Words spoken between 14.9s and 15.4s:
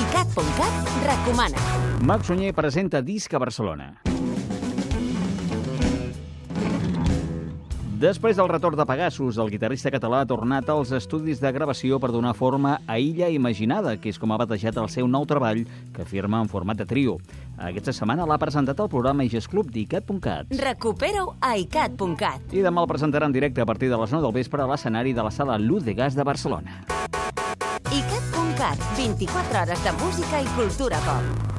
nou